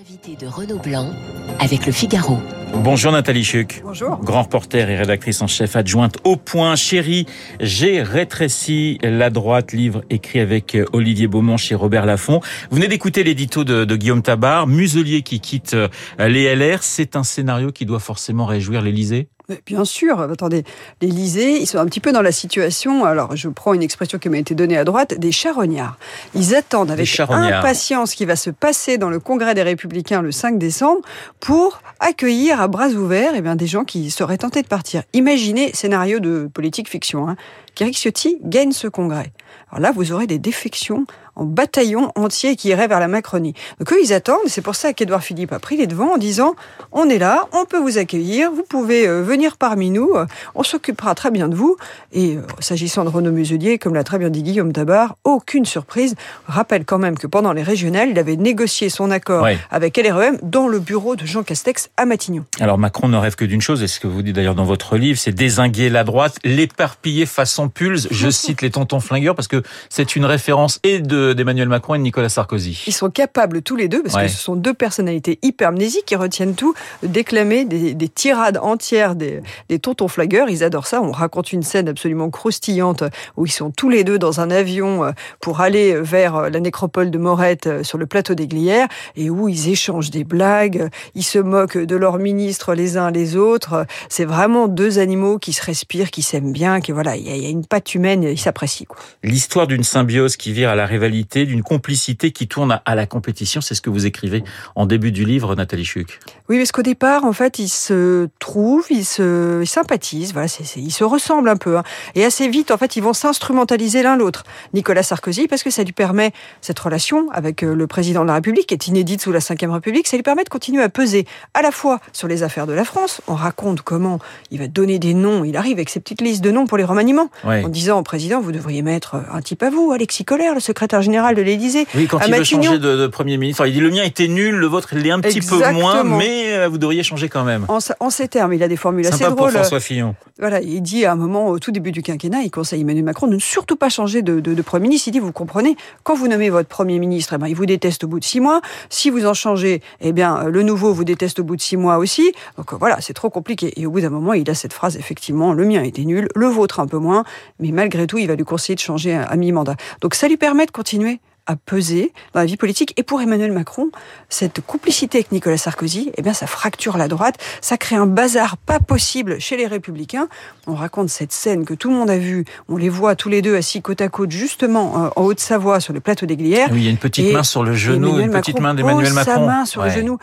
L'invité 0.00 0.34
de 0.34 0.50
Renaud 0.50 0.78
Blanc 0.78 1.10
avec 1.58 1.84
le 1.84 1.92
Figaro. 1.92 2.38
Bonjour 2.72 3.12
Nathalie 3.12 3.44
Chuc. 3.44 3.82
Bonjour. 3.84 4.16
Grand 4.22 4.44
reporter 4.44 4.88
et 4.88 4.96
rédactrice 4.96 5.42
en 5.42 5.46
chef 5.46 5.76
adjointe 5.76 6.16
au 6.24 6.36
point. 6.36 6.74
Chérie, 6.74 7.26
j'ai 7.60 8.00
rétréci 8.00 8.96
la 9.02 9.28
droite, 9.28 9.72
livre 9.72 10.02
écrit 10.08 10.40
avec 10.40 10.74
euh, 10.74 10.86
Olivier 10.94 11.26
Beaumont 11.26 11.58
chez 11.58 11.74
Robert 11.74 12.06
Laffont. 12.06 12.40
Vous 12.70 12.76
venez 12.76 12.88
d'écouter 12.88 13.24
l'édito 13.24 13.62
de, 13.62 13.84
de, 13.84 13.96
Guillaume 13.96 14.22
Tabar, 14.22 14.66
Muselier 14.66 15.20
qui 15.20 15.38
quitte 15.38 15.74
euh, 15.74 15.88
les 16.18 16.54
LR. 16.54 16.82
C'est 16.82 17.14
un 17.14 17.22
scénario 17.22 17.70
qui 17.70 17.84
doit 17.84 18.00
forcément 18.00 18.46
réjouir 18.46 18.80
l'Élysée? 18.80 19.28
Bien 19.66 19.84
sûr, 19.84 20.20
attendez, 20.20 20.64
l'Élysée, 21.00 21.60
ils 21.60 21.66
sont 21.66 21.78
un 21.78 21.86
petit 21.86 22.00
peu 22.00 22.12
dans 22.12 22.22
la 22.22 22.32
situation, 22.32 23.04
alors 23.04 23.36
je 23.36 23.48
prends 23.48 23.74
une 23.74 23.82
expression 23.82 24.18
qui 24.18 24.28
m'a 24.28 24.38
été 24.38 24.54
donnée 24.54 24.76
à 24.76 24.84
droite, 24.84 25.18
des 25.18 25.32
charognards. 25.32 25.98
Ils 26.34 26.54
attendent 26.54 26.90
avec 26.90 27.20
impatience 27.20 28.12
ce 28.12 28.16
qui 28.16 28.24
va 28.24 28.36
se 28.36 28.50
passer 28.50 28.98
dans 28.98 29.10
le 29.10 29.18
Congrès 29.18 29.54
des 29.54 29.62
Républicains 29.62 30.22
le 30.22 30.32
5 30.32 30.58
décembre 30.58 31.00
pour 31.40 31.82
accueillir 32.00 32.60
à 32.60 32.68
bras 32.68 32.88
ouverts 32.88 33.32
eh 33.34 33.40
bien, 33.40 33.56
des 33.56 33.66
gens 33.66 33.84
qui 33.84 34.10
seraient 34.10 34.38
tentés 34.38 34.62
de 34.62 34.68
partir. 34.68 35.02
Imaginez, 35.12 35.72
scénario 35.74 36.20
de 36.20 36.48
politique 36.52 36.88
fiction, 36.88 37.28
hein, 37.28 37.36
qu'Eric 37.74 37.96
Ciotti 37.96 38.38
gagne 38.42 38.72
ce 38.72 38.88
congrès. 38.88 39.32
Alors 39.70 39.80
là, 39.80 39.92
vous 39.92 40.12
aurez 40.12 40.26
des 40.26 40.38
défections 40.38 41.06
en 41.40 41.44
bataillon 41.44 42.12
entier 42.16 42.54
qui 42.54 42.68
iraient 42.68 42.86
vers 42.86 43.00
la 43.00 43.08
Macronie. 43.08 43.54
Donc 43.78 43.92
eux, 43.92 43.98
ils 44.02 44.12
attendent. 44.12 44.38
C'est 44.46 44.60
pour 44.60 44.74
ça 44.74 44.92
qu'Edouard 44.92 45.22
Philippe 45.22 45.52
a 45.52 45.58
pris 45.58 45.76
les 45.76 45.86
devants 45.86 46.14
en 46.14 46.18
disant 46.18 46.54
on 46.92 47.08
est 47.08 47.18
là, 47.18 47.48
on 47.52 47.64
peut 47.64 47.78
vous 47.78 47.98
accueillir, 47.98 48.50
vous 48.52 48.62
pouvez 48.62 49.08
euh, 49.08 49.22
venir 49.22 49.56
parmi 49.56 49.90
nous, 49.90 50.10
euh, 50.14 50.26
on 50.54 50.62
s'occupera 50.62 51.14
très 51.14 51.30
bien 51.30 51.48
de 51.48 51.54
vous. 51.54 51.76
Et 52.12 52.36
euh, 52.36 52.42
s'agissant 52.58 53.04
de 53.04 53.08
Renaud 53.08 53.32
Muselier, 53.32 53.78
comme 53.78 53.94
l'a 53.94 54.04
très 54.04 54.18
bien 54.18 54.28
dit 54.28 54.42
Guillaume 54.42 54.72
Tabar, 54.72 55.16
aucune 55.24 55.64
surprise. 55.64 56.14
rappelle 56.46 56.84
quand 56.84 56.98
même 56.98 57.16
que 57.16 57.26
pendant 57.26 57.52
les 57.52 57.62
régionales, 57.62 58.10
il 58.10 58.18
avait 58.18 58.36
négocié 58.36 58.90
son 58.90 59.10
accord 59.10 59.46
avec 59.70 59.96
LREM 59.96 60.38
dans 60.42 60.68
le 60.68 60.78
bureau 60.78 61.16
de 61.16 61.24
Jean 61.24 61.42
Castex 61.42 61.88
à 61.96 62.04
Matignon. 62.04 62.44
Alors 62.60 62.76
Macron 62.76 63.08
ne 63.08 63.16
rêve 63.16 63.34
que 63.34 63.46
d'une 63.46 63.62
chose, 63.62 63.82
et 63.82 63.88
ce 63.88 63.98
que 63.98 64.06
vous 64.06 64.22
dites 64.22 64.36
d'ailleurs 64.36 64.54
dans 64.54 64.64
votre 64.64 64.96
livre, 64.98 65.18
c'est 65.18 65.32
désinguer 65.32 65.88
la 65.88 66.04
droite, 66.04 66.36
l'éparpiller 66.44 67.24
façon 67.24 67.70
pulse. 67.70 68.08
Je 68.10 68.28
cite 68.40 68.60
les 68.60 68.70
tontons 68.70 69.00
flingueurs 69.00 69.34
parce 69.34 69.48
que 69.48 69.62
c'est 69.88 70.16
une 70.16 70.26
référence 70.26 70.80
et 70.82 70.98
de 70.98 71.29
d'Emmanuel 71.34 71.68
Macron 71.68 71.94
et 71.94 71.98
de 71.98 72.02
Nicolas 72.02 72.28
Sarkozy. 72.28 72.84
Ils 72.86 72.92
sont 72.92 73.10
capables 73.10 73.62
tous 73.62 73.76
les 73.76 73.88
deux, 73.88 74.02
parce 74.02 74.16
que 74.16 74.28
ce 74.28 74.42
sont 74.42 74.56
deux 74.56 74.74
personnalités 74.74 75.38
hypermnésiques 75.42 76.06
qui 76.06 76.16
retiennent 76.16 76.54
tout, 76.54 76.74
de 77.02 77.08
déclamer 77.08 77.64
des, 77.64 77.94
des 77.94 78.08
tirades 78.08 78.58
entières 78.62 79.14
des, 79.14 79.42
des, 79.68 79.78
tontons 79.78 80.08
flagueurs. 80.08 80.48
Ils 80.48 80.64
adorent 80.64 80.86
ça. 80.86 81.02
On 81.02 81.12
raconte 81.12 81.52
une 81.52 81.62
scène 81.62 81.88
absolument 81.88 82.30
croustillante 82.30 83.04
où 83.36 83.46
ils 83.46 83.52
sont 83.52 83.70
tous 83.70 83.88
les 83.88 84.04
deux 84.04 84.18
dans 84.18 84.40
un 84.40 84.50
avion 84.50 85.04
euh, 85.04 85.10
pour 85.40 85.60
aller 85.60 86.00
vers 86.00 86.50
la 86.50 86.60
nécropole 86.60 87.10
de 87.10 87.18
Morette 87.18 87.66
euh, 87.66 87.82
sur 87.82 87.98
le 87.98 88.06
plateau 88.06 88.34
des 88.34 88.46
Glières 88.46 88.88
et 89.16 89.30
où 89.30 89.48
ils 89.48 89.68
échangent 89.68 90.10
des 90.10 90.24
blagues, 90.24 90.88
ils 91.14 91.24
se 91.24 91.38
moquent 91.38 91.78
de 91.78 91.96
leurs 91.96 92.18
ministres 92.18 92.74
les 92.74 92.96
uns 92.96 93.10
les 93.10 93.36
autres. 93.36 93.86
C'est 94.08 94.24
vraiment 94.24 94.68
deux 94.68 94.98
animaux 94.98 95.38
qui 95.38 95.52
se 95.52 95.64
respirent, 95.64 96.10
qui 96.10 96.22
s'aiment 96.22 96.52
bien, 96.52 96.80
qui 96.80 96.92
voilà, 96.92 97.16
il 97.16 97.26
y, 97.26 97.46
a 97.46 97.48
une 97.48 97.66
patte 97.66 97.94
humaine, 97.94 98.22
ils 98.22 98.38
s'apprécient. 98.38 98.86
L'histoire 99.22 99.66
d'une 99.66 99.84
symbiose 99.84 100.36
qui 100.36 100.52
vire 100.52 100.70
à 100.70 100.74
la 100.74 100.86
rivalité 100.86 101.19
d'une 101.46 101.62
complicité 101.62 102.32
qui 102.32 102.48
tourne 102.48 102.80
à 102.84 102.94
la 102.94 103.06
compétition. 103.06 103.60
C'est 103.60 103.74
ce 103.74 103.80
que 103.80 103.90
vous 103.90 104.06
écrivez 104.06 104.42
en 104.74 104.86
début 104.86 105.12
du 105.12 105.24
livre, 105.24 105.54
Nathalie 105.54 105.84
Chuc. 105.84 106.18
Oui, 106.50 106.58
parce 106.58 106.72
qu'au 106.72 106.82
départ, 106.82 107.24
en 107.24 107.32
fait, 107.32 107.60
ils 107.60 107.68
se 107.68 108.26
trouvent, 108.40 108.88
ils 108.90 109.04
se 109.04 109.62
ils 109.62 109.68
sympathisent, 109.68 110.32
voilà, 110.32 110.48
c'est, 110.48 110.64
ils 110.80 110.90
se 110.90 111.04
ressemblent 111.04 111.48
un 111.48 111.54
peu. 111.54 111.78
Hein. 111.78 111.84
Et 112.16 112.24
assez 112.24 112.48
vite, 112.48 112.72
en 112.72 112.76
fait, 112.76 112.96
ils 112.96 113.02
vont 113.04 113.12
s'instrumentaliser 113.12 114.02
l'un 114.02 114.16
l'autre. 114.16 114.42
Nicolas 114.74 115.04
Sarkozy, 115.04 115.46
parce 115.46 115.62
que 115.62 115.70
ça 115.70 115.84
lui 115.84 115.92
permet, 115.92 116.32
cette 116.60 116.80
relation 116.80 117.30
avec 117.30 117.62
euh, 117.62 117.72
le 117.72 117.86
président 117.86 118.22
de 118.22 118.26
la 118.26 118.34
République, 118.34 118.66
qui 118.66 118.74
est 118.74 118.88
inédite 118.88 119.22
sous 119.22 119.30
la 119.30 119.38
Ve 119.38 119.70
République, 119.70 120.08
ça 120.08 120.16
lui 120.16 120.24
permet 120.24 120.42
de 120.42 120.48
continuer 120.48 120.82
à 120.82 120.88
peser 120.88 121.24
à 121.54 121.62
la 121.62 121.70
fois 121.70 122.00
sur 122.12 122.26
les 122.26 122.42
affaires 122.42 122.66
de 122.66 122.72
la 122.72 122.84
France. 122.84 123.20
On 123.28 123.36
raconte 123.36 123.82
comment 123.82 124.18
il 124.50 124.58
va 124.58 124.66
donner 124.66 124.98
des 124.98 125.14
noms, 125.14 125.44
il 125.44 125.56
arrive 125.56 125.74
avec 125.74 125.88
ses 125.88 126.00
petites 126.00 126.20
listes 126.20 126.42
de 126.42 126.50
noms 126.50 126.66
pour 126.66 126.78
les 126.78 126.84
remaniements, 126.84 127.30
en 127.44 127.68
disant 127.68 128.00
au 128.00 128.02
président, 128.02 128.40
vous 128.40 128.50
devriez 128.50 128.82
mettre 128.82 129.22
un 129.32 129.40
type 129.40 129.62
à 129.62 129.70
vous, 129.70 129.92
Alexis 129.92 130.24
Collère, 130.24 130.54
le 130.54 130.60
secrétaire 130.60 131.00
général 131.00 131.36
de 131.36 131.42
l'Élysée. 131.42 131.86
Oui, 131.94 132.08
quand 132.08 132.18
il 132.26 132.34
veut 132.34 132.42
changer 132.42 132.80
de, 132.80 133.06
Premier 133.06 133.36
ministre, 133.36 133.64
il 133.68 133.72
dit 133.72 133.80
le 133.80 133.90
mien 133.90 134.02
était 134.02 134.26
nul, 134.26 134.56
le 134.56 134.66
vôtre 134.66 134.88
il 134.94 135.06
est 135.06 135.12
un 135.12 135.20
petit 135.20 135.42
peu 135.42 135.70
moins, 135.70 136.02
mais 136.02 136.39
euh, 136.48 136.68
vous 136.68 136.78
devriez 136.78 137.02
changer 137.02 137.28
quand 137.28 137.44
même. 137.44 137.66
En, 137.68 138.10
ces 138.10 138.28
termes, 138.28 138.52
il 138.52 138.62
a 138.62 138.68
des 138.68 138.76
formules 138.76 139.06
assez 139.06 139.24
drôles. 139.24 139.36
pour 139.36 139.50
François 139.50 139.80
Fillon. 139.80 140.14
Voilà, 140.38 140.60
il 140.60 140.80
dit 140.82 141.04
à 141.04 141.12
un 141.12 141.16
moment, 141.16 141.48
au 141.48 141.58
tout 141.58 141.70
début 141.70 141.92
du 141.92 142.02
quinquennat, 142.02 142.42
il 142.42 142.50
conseille 142.50 142.80
Emmanuel 142.80 143.04
Macron 143.04 143.26
de 143.26 143.34
ne 143.34 143.38
surtout 143.38 143.76
pas 143.76 143.88
changer 143.88 144.22
de, 144.22 144.62
Premier 144.62 144.88
ministre. 144.88 145.08
Il 145.08 145.12
dit, 145.12 145.18
vous 145.18 145.32
comprenez, 145.32 145.76
quand 146.02 146.14
vous 146.14 146.28
nommez 146.28 146.50
votre 146.50 146.68
Premier 146.68 146.98
ministre, 146.98 147.34
eh 147.34 147.38
ben, 147.38 147.46
il 147.46 147.56
vous 147.56 147.66
déteste 147.66 148.04
au 148.04 148.08
bout 148.08 148.20
de 148.20 148.24
six 148.24 148.40
mois. 148.40 148.60
Si 148.88 149.10
vous 149.10 149.26
en 149.26 149.34
changez, 149.34 149.82
eh 150.00 150.12
bien, 150.12 150.44
le 150.44 150.62
nouveau 150.62 150.92
vous 150.92 151.04
déteste 151.04 151.40
au 151.40 151.44
bout 151.44 151.56
de 151.56 151.60
six 151.60 151.76
mois 151.76 151.98
aussi. 151.98 152.32
Donc 152.56 152.72
voilà, 152.74 153.00
c'est 153.00 153.14
trop 153.14 153.30
compliqué. 153.30 153.72
Et 153.76 153.86
au 153.86 153.90
bout 153.90 154.00
d'un 154.00 154.10
moment, 154.10 154.32
il 154.32 154.48
a 154.50 154.54
cette 154.54 154.72
phrase, 154.72 154.96
effectivement, 154.96 155.52
le 155.52 155.64
mien 155.64 155.82
était 155.82 156.04
nul, 156.04 156.28
le 156.34 156.46
vôtre 156.46 156.80
un 156.80 156.86
peu 156.86 156.98
moins, 156.98 157.24
mais 157.58 157.72
malgré 157.72 158.06
tout, 158.06 158.18
il 158.18 158.26
va 158.26 158.34
lui 158.34 158.44
conseiller 158.44 158.74
de 158.74 158.80
changer 158.80 159.14
à 159.14 159.36
mi-mandat. 159.36 159.76
Donc 160.00 160.14
ça 160.14 160.28
lui 160.28 160.36
permet 160.36 160.66
de 160.66 160.70
continuer 160.70 161.20
à 161.50 161.56
peser 161.56 162.12
dans 162.32 162.40
la 162.40 162.46
vie 162.46 162.56
politique. 162.56 162.94
Et 162.96 163.02
pour 163.02 163.20
Emmanuel 163.20 163.52
Macron, 163.52 163.90
cette 164.28 164.60
complicité 164.60 165.18
avec 165.18 165.32
Nicolas 165.32 165.56
Sarkozy, 165.56 166.12
eh 166.16 166.22
bien, 166.22 166.32
ça 166.32 166.46
fracture 166.46 166.96
la 166.96 167.08
droite, 167.08 167.36
ça 167.60 167.76
crée 167.76 167.96
un 167.96 168.06
bazar 168.06 168.56
pas 168.56 168.78
possible 168.78 169.40
chez 169.40 169.56
les 169.56 169.66
Républicains. 169.66 170.28
On 170.66 170.74
raconte 170.74 171.08
cette 171.08 171.32
scène 171.32 171.64
que 171.64 171.74
tout 171.74 171.90
le 171.90 171.96
monde 171.96 172.10
a 172.10 172.18
vue. 172.18 172.44
On 172.68 172.76
les 172.76 172.88
voit 172.88 173.16
tous 173.16 173.28
les 173.28 173.42
deux 173.42 173.56
assis 173.56 173.82
côte 173.82 174.00
à 174.00 174.08
côte, 174.08 174.30
justement, 174.30 175.06
euh, 175.06 175.10
en 175.16 175.24
Haute-Savoie, 175.24 175.80
sur 175.80 175.92
le 175.92 176.00
plateau 176.00 176.26
des 176.26 176.36
Glières. 176.36 176.68
Oui, 176.70 176.78
il 176.80 176.84
y 176.84 176.88
a 176.88 176.90
une 176.90 176.98
petite 176.98 177.32
main 177.32 177.42
sur 177.42 177.64
le 177.64 177.74
genou, 177.74 178.20
une 178.20 178.30
petite 178.30 178.60
main 178.60 178.74
d'Emmanuel 178.74 179.12
Macron. 179.12 179.32
sa 179.32 179.40
main 179.40 179.64
sur 179.64 179.82
le 179.82 179.90
genou. 179.90 180.18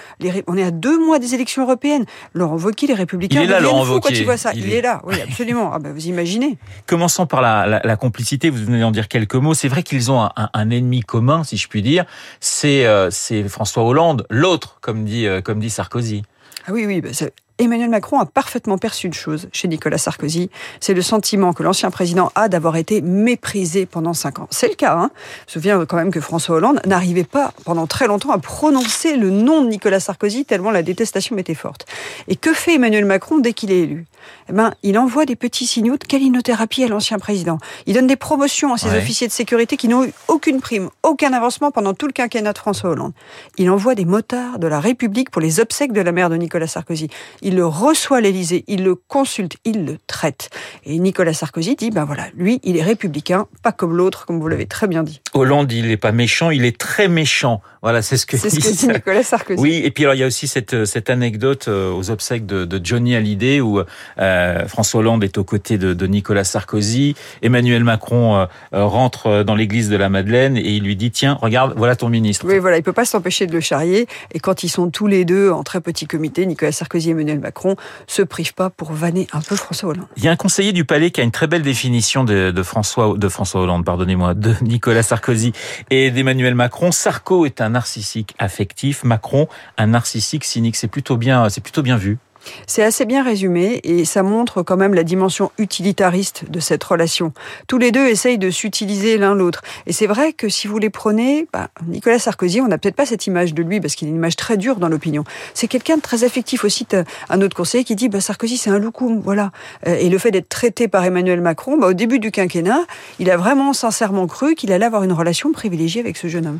on 0.47 0.57
est 0.57 0.63
à 0.63 0.71
deux 0.71 1.05
mois 1.05 1.19
des 1.19 1.35
élections 1.35 1.63
européennes. 1.63 2.05
Laurent 2.33 2.57
Wauquiez, 2.57 2.87
les 2.87 2.93
Républicains, 2.93 3.41
il 3.41 3.49
est 3.49 3.51
là, 3.51 3.59
Laurent 3.59 3.83
fou 3.83 3.99
quand 3.99 4.09
il 4.09 4.23
voit 4.23 4.37
ça. 4.37 4.51
Il, 4.55 4.71
est... 4.71 4.81
là, 4.81 5.01
oui, 5.05 5.15
absolument. 5.21 5.71
ah 5.73 5.79
ben, 5.79 5.91
vous 5.91 6.07
imaginez. 6.07 6.57
Commençons 6.85 7.25
par 7.25 7.41
la, 7.41 7.81
la, 7.83 7.95
complicité. 7.97 8.49
Vous 8.49 8.63
venez 8.63 8.79
d'en 8.79 8.91
dire 8.91 9.07
quelques 9.07 9.35
mots. 9.35 9.53
C'est 9.53 9.67
vrai 9.67 9.83
qu'ils 9.83 10.11
ont 10.11 10.21
un, 10.21 10.31
un, 10.35 10.49
un 10.53 10.69
ennemi 10.69 11.01
commun, 11.01 11.16
si 11.43 11.57
je 11.57 11.67
puis 11.67 11.81
dire, 11.81 12.05
c'est 12.39 12.85
euh, 12.85 13.09
c'est 13.11 13.47
François 13.47 13.83
Hollande, 13.83 14.25
l'autre, 14.29 14.77
comme 14.81 15.05
dit 15.05 15.27
euh, 15.27 15.41
comme 15.41 15.59
dit 15.59 15.69
Sarkozy. 15.69 16.23
Ah 16.67 16.71
oui, 16.73 16.85
oui, 16.85 17.01
bah, 17.01 17.09
Emmanuel 17.59 17.89
Macron 17.89 18.19
a 18.19 18.25
parfaitement 18.27 18.77
perçu 18.77 19.07
une 19.07 19.13
chose 19.13 19.49
chez 19.51 19.67
Nicolas 19.67 19.97
Sarkozy, 19.97 20.51
c'est 20.79 20.93
le 20.93 21.01
sentiment 21.01 21.53
que 21.53 21.63
l'ancien 21.63 21.89
président 21.89 22.31
a 22.35 22.49
d'avoir 22.49 22.75
été 22.75 23.01
méprisé 23.01 23.87
pendant 23.87 24.13
cinq 24.13 24.37
ans. 24.37 24.47
C'est 24.51 24.67
le 24.67 24.75
cas. 24.75 24.95
Hein. 24.95 25.09
Je 25.47 25.51
me 25.51 25.53
souviens 25.53 25.85
quand 25.87 25.97
même 25.97 26.11
que 26.11 26.21
François 26.21 26.57
Hollande 26.57 26.79
n'arrivait 26.85 27.23
pas 27.23 27.53
pendant 27.65 27.87
très 27.87 28.05
longtemps 28.05 28.31
à 28.31 28.37
prononcer 28.37 29.17
le 29.17 29.31
nom 29.31 29.63
de 29.63 29.69
Nicolas 29.69 29.99
Sarkozy 29.99 30.45
tellement 30.45 30.69
la 30.69 30.83
détestation 30.83 31.35
était 31.37 31.55
forte. 31.55 31.87
Et 32.27 32.35
que 32.35 32.53
fait 32.53 32.75
Emmanuel 32.75 33.05
Macron 33.05 33.39
dès 33.39 33.53
qu'il 33.53 33.71
est 33.71 33.79
élu? 33.79 34.05
Eh 34.49 34.53
ben, 34.53 34.73
il 34.83 34.97
envoie 34.99 35.25
des 35.25 35.35
petits 35.35 35.65
signaux 35.65 35.97
de 35.97 36.03
calinothérapie 36.03 36.83
à 36.83 36.87
l'ancien 36.87 37.17
président. 37.17 37.57
Il 37.85 37.93
donne 37.93 38.07
des 38.07 38.15
promotions 38.15 38.73
à 38.73 38.77
ses 38.77 38.95
officiers 38.95 39.27
de 39.27 39.31
sécurité 39.31 39.77
qui 39.77 39.87
n'ont 39.87 40.05
eu 40.05 40.13
aucune 40.27 40.59
prime, 40.59 40.89
aucun 41.03 41.33
avancement 41.33 41.71
pendant 41.71 41.93
tout 41.93 42.07
le 42.07 42.13
quinquennat 42.13 42.53
de 42.53 42.57
François 42.57 42.91
Hollande. 42.91 43.13
Il 43.57 43.69
envoie 43.69 43.95
des 43.95 44.05
motards 44.05 44.59
de 44.59 44.67
la 44.67 44.79
République 44.79 45.29
pour 45.29 45.41
les 45.41 45.59
obsèques 45.59 45.93
de 45.93 46.01
la 46.01 46.11
mère 46.11 46.29
de 46.29 46.35
Nicolas 46.35 46.67
Sarkozy. 46.67 47.09
Il 47.41 47.46
le 47.55 47.65
reçoit 47.65 48.17
à 48.17 48.21
l'Élysée, 48.21 48.63
il 48.67 48.83
le 48.83 48.95
consulte, 48.95 49.57
il 49.65 49.85
le 49.85 49.97
traite. 50.07 50.49
Et 50.85 50.99
Nicolas 50.99 51.33
Sarkozy 51.33 51.75
dit, 51.75 51.91
ben 51.91 52.05
voilà, 52.05 52.27
lui, 52.35 52.59
il 52.63 52.77
est 52.77 52.83
républicain, 52.83 53.47
pas 53.63 53.71
comme 53.71 53.95
l'autre, 53.95 54.25
comme 54.25 54.39
vous 54.39 54.47
l'avez 54.47 54.65
très 54.65 54.87
bien 54.87 55.03
dit. 55.03 55.21
Hollande, 55.33 55.71
il 55.71 55.87
n'est 55.87 55.97
pas 55.97 56.11
méchant, 56.11 56.49
il 56.49 56.65
est 56.65 56.77
très 56.77 57.07
méchant. 57.07 57.61
Voilà, 57.81 58.01
c'est 58.01 58.17
ce 58.17 58.25
que, 58.25 58.37
c'est 58.37 58.49
ce 58.49 58.59
que 58.59 58.75
dit 58.75 58.87
Nicolas 58.87 59.23
Sarkozy. 59.23 59.61
Oui, 59.61 59.81
et 59.83 59.91
puis 59.91 60.03
alors 60.03 60.15
il 60.15 60.19
y 60.19 60.23
a 60.23 60.27
aussi 60.27 60.47
cette, 60.47 60.85
cette 60.85 61.09
anecdote 61.09 61.67
euh, 61.67 61.91
aux 61.91 62.09
obsèques 62.09 62.45
de, 62.45 62.65
de 62.65 62.83
Johnny 62.83 63.15
Hallyday 63.15 63.61
où 63.61 63.81
euh, 64.19 64.67
François 64.67 64.99
Hollande 64.99 65.23
est 65.23 65.37
aux 65.37 65.43
côtés 65.43 65.77
de, 65.77 65.93
de 65.93 66.07
Nicolas 66.07 66.43
Sarkozy. 66.43 67.15
Emmanuel 67.41 67.83
Macron 67.83 68.35
euh, 68.35 68.45
euh, 68.73 68.85
rentre 68.85 69.43
dans 69.43 69.55
l'église 69.55 69.89
de 69.89 69.95
la 69.95 70.09
Madeleine 70.09 70.57
et 70.57 70.71
il 70.71 70.83
lui 70.83 70.95
dit 70.95 71.11
tiens, 71.11 71.37
regarde, 71.41 71.75
voilà 71.77 71.95
ton 71.95 72.09
ministre. 72.09 72.45
Oui, 72.47 72.59
voilà, 72.59 72.77
il 72.77 72.83
peut 72.83 72.93
pas 72.93 73.05
s'empêcher 73.05 73.47
de 73.47 73.53
le 73.53 73.61
charrier. 73.61 74.07
Et 74.33 74.39
quand 74.39 74.63
ils 74.63 74.69
sont 74.69 74.89
tous 74.89 75.07
les 75.07 75.23
deux 75.23 75.51
en 75.51 75.63
très 75.63 75.79
petit 75.79 76.07
comité, 76.07 76.45
Nicolas 76.45 76.71
Sarkozy 76.71 77.09
et 77.09 77.11
Emmanuel 77.11 77.36
Macron 77.39 77.75
se 78.07 78.21
privent 78.21 78.53
pas 78.53 78.69
pour 78.69 78.91
vanner 78.91 79.27
un 79.33 79.41
peu 79.41 79.55
François 79.55 79.89
Hollande. 79.89 80.07
Il 80.17 80.23
y 80.23 80.27
a 80.27 80.31
un 80.31 80.35
conseiller 80.35 80.73
du 80.73 80.85
Palais 80.85 81.11
qui 81.11 81.21
a 81.21 81.23
une 81.23 81.31
très 81.31 81.47
belle 81.47 81.61
définition 81.61 82.23
de, 82.23 82.51
de 82.51 82.63
François 82.63 83.15
de 83.17 83.29
François 83.29 83.61
Hollande, 83.61 83.85
pardonnez-moi, 83.85 84.33
de 84.33 84.53
Nicolas 84.61 85.03
Sarkozy 85.03 85.53
et 85.89 86.11
d'Emmanuel 86.11 86.55
Macron. 86.55 86.91
Sarko 86.91 87.45
est 87.45 87.61
un 87.61 87.69
narcissique 87.69 88.35
affectif, 88.39 89.03
Macron 89.03 89.47
un 89.77 89.87
narcissique 89.87 90.43
cynique. 90.43 90.75
C'est 90.75 90.87
plutôt 90.87 91.17
bien, 91.17 91.49
c'est 91.49 91.61
plutôt 91.61 91.81
bien 91.81 91.97
vu. 91.97 92.17
C'est 92.65 92.83
assez 92.83 93.05
bien 93.05 93.23
résumé 93.23 93.79
et 93.83 94.05
ça 94.05 94.23
montre 94.23 94.61
quand 94.63 94.77
même 94.77 94.93
la 94.93 95.03
dimension 95.03 95.51
utilitariste 95.57 96.49
de 96.49 96.59
cette 96.59 96.83
relation. 96.83 97.33
Tous 97.67 97.77
les 97.77 97.91
deux 97.91 98.07
essayent 98.07 98.37
de 98.37 98.49
s'utiliser 98.49 99.17
l'un 99.17 99.35
l'autre. 99.35 99.61
Et 99.85 99.93
c'est 99.93 100.07
vrai 100.07 100.33
que 100.33 100.49
si 100.49 100.67
vous 100.67 100.79
les 100.79 100.89
prenez, 100.89 101.47
bah, 101.53 101.69
Nicolas 101.87 102.19
Sarkozy, 102.19 102.61
on 102.61 102.67
n'a 102.67 102.77
peut-être 102.77 102.95
pas 102.95 103.05
cette 103.05 103.27
image 103.27 103.53
de 103.53 103.63
lui 103.63 103.79
parce 103.79 103.95
qu'il 103.95 104.07
a 104.07 104.09
une 104.09 104.17
image 104.17 104.35
très 104.35 104.57
dure 104.57 104.77
dans 104.77 104.89
l'opinion. 104.89 105.23
C'est 105.53 105.67
quelqu'un 105.67 105.97
de 105.97 106.01
très 106.01 106.23
affectif 106.23 106.63
aussi. 106.63 106.87
Un 107.29 107.41
autre 107.41 107.55
conseiller 107.55 107.83
qui 107.83 107.95
dit 107.95 108.09
bah, 108.09 108.21
Sarkozy 108.21 108.57
c'est 108.57 108.69
un 108.69 108.79
loukoum, 108.79 109.21
voilà. 109.21 109.51
Euh, 109.87 109.97
et 109.99 110.09
le 110.09 110.17
fait 110.17 110.31
d'être 110.31 110.49
traité 110.49 110.87
par 110.87 111.03
Emmanuel 111.03 111.41
Macron, 111.41 111.77
bah, 111.77 111.87
au 111.87 111.93
début 111.93 112.19
du 112.19 112.31
quinquennat, 112.31 112.85
il 113.19 113.29
a 113.29 113.37
vraiment 113.37 113.73
sincèrement 113.73 114.27
cru 114.27 114.55
qu'il 114.55 114.71
allait 114.71 114.85
avoir 114.85 115.03
une 115.03 115.13
relation 115.13 115.51
privilégiée 115.51 116.01
avec 116.01 116.17
ce 116.17 116.27
jeune 116.27 116.47
homme. 116.47 116.59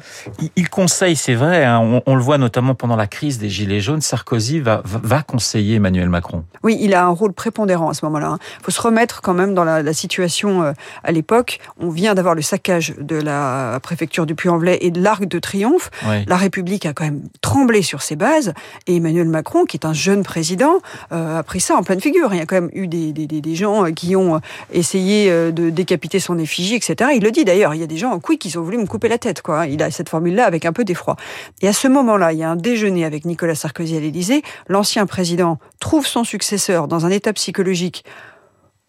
Il 0.55 0.69
conseille, 0.69 1.15
c'est 1.15 1.35
vrai, 1.35 1.63
hein, 1.65 2.01
on, 2.05 2.15
le 2.15 2.21
voit 2.21 2.37
notamment 2.37 2.75
pendant 2.75 2.95
la 2.95 3.07
crise 3.07 3.37
des 3.37 3.49
Gilets 3.49 3.79
jaunes, 3.79 4.01
Sarkozy 4.01 4.59
va, 4.59 4.81
va 4.85 5.21
conseiller 5.21 5.76
Emmanuel 5.77 6.09
Macron. 6.09 6.43
Oui, 6.63 6.77
il 6.81 6.93
a 6.93 7.05
un 7.05 7.09
rôle 7.09 7.33
prépondérant 7.33 7.89
à 7.89 7.93
ce 7.93 8.05
moment-là. 8.05 8.27
Il 8.27 8.33
hein. 8.33 8.39
faut 8.61 8.71
se 8.71 8.81
remettre 8.81 9.21
quand 9.21 9.33
même 9.33 9.53
dans 9.53 9.63
la, 9.63 9.93
situation 9.93 10.63
euh, 10.63 10.73
à 11.03 11.11
l'époque. 11.11 11.59
On 11.79 11.89
vient 11.89 12.13
d'avoir 12.13 12.35
le 12.35 12.41
saccage 12.41 12.93
de 12.99 13.15
la 13.15 13.79
préfecture 13.81 14.25
du 14.25 14.35
Puy-en-Velay 14.35 14.79
et 14.81 14.91
de 14.91 15.01
l'Arc 15.01 15.25
de 15.25 15.39
Triomphe. 15.39 15.89
La 16.27 16.35
République 16.35 16.85
a 16.85 16.93
quand 16.93 17.05
même 17.05 17.21
tremblé 17.41 17.81
sur 17.81 18.01
ses 18.01 18.15
bases 18.15 18.53
et 18.85 18.97
Emmanuel 18.97 19.27
Macron, 19.27 19.65
qui 19.65 19.77
est 19.77 19.85
un 19.85 19.93
jeune 19.93 20.23
président, 20.23 20.79
euh, 21.11 21.39
a 21.39 21.43
pris 21.43 21.59
ça 21.59 21.75
en 21.75 21.83
pleine 21.83 22.01
figure. 22.01 22.33
Il 22.33 22.37
y 22.37 22.41
a 22.41 22.45
quand 22.45 22.55
même 22.55 22.69
eu 22.73 22.87
des, 22.87 23.13
des, 23.13 23.55
gens 23.55 23.85
euh, 23.85 23.91
qui 23.91 24.15
ont 24.15 24.39
essayé 24.71 25.31
de 25.51 25.69
décapiter 25.69 26.19
son 26.19 26.37
effigie, 26.37 26.75
etc. 26.75 27.11
Il 27.15 27.23
le 27.23 27.31
dit 27.31 27.45
d'ailleurs. 27.45 27.73
Il 27.73 27.79
y 27.79 27.83
a 27.83 27.87
des 27.87 27.97
gens, 27.97 28.19
oui, 28.27 28.37
qui 28.37 28.55
ont 28.57 28.61
voulu 28.61 28.77
me 28.77 28.85
couper 28.85 29.07
la 29.07 29.17
tête. 29.17 29.41
Quoi. 29.41 29.67
Il 29.67 29.81
a 29.81 29.91
cette 29.91 30.09
formule-là 30.09 30.45
avec 30.45 30.65
un 30.65 30.73
peu 30.73 30.83
d'effroi. 30.83 31.15
Et 31.61 31.67
à 31.67 31.73
ce 31.73 31.87
moment-là, 31.87 32.33
il 32.33 32.39
y 32.39 32.43
a 32.43 32.49
un 32.49 32.55
déjeuner 32.55 33.05
avec 33.05 33.25
Nicolas 33.25 33.55
Sarkozy 33.55 33.95
à 33.95 33.99
l'Élysée. 33.99 34.43
L'ancien 34.67 35.05
président 35.05 35.56
trouve 35.79 36.05
son 36.07 36.23
successeur 36.23 36.87
dans 36.87 37.05
un 37.05 37.09
état 37.09 37.33
psychologique 37.33 38.03